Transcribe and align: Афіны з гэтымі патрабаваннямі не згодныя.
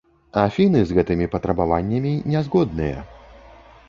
Афіны 0.43 0.79
з 0.91 0.95
гэтымі 0.97 1.27
патрабаваннямі 1.35 2.13
не 2.31 2.39
згодныя. 2.47 2.97